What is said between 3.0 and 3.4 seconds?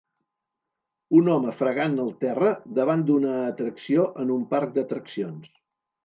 d'una